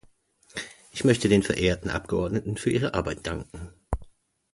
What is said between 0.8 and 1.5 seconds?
Ich möchte den